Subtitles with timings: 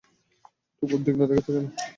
[0.77, 1.65] তোকে উদ্বিগ্ন দেখাচ্ছে কেন?